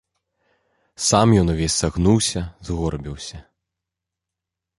[1.07, 3.37] Сам ён увесь сагнуўся, згорбіўся.